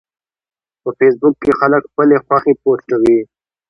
[0.81, 3.17] په فېسبوک کې خلک خپلې خوښې پوسټوي